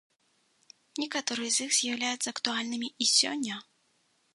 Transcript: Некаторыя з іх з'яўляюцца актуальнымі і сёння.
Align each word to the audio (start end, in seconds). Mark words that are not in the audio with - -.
Некаторыя 1.03 1.49
з 1.57 1.67
іх 1.67 1.71
з'яўляюцца 1.81 2.27
актуальнымі 2.35 2.87
і 3.05 3.13
сёння. 3.19 3.65